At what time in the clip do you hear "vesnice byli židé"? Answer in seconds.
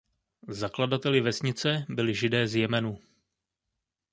1.21-2.47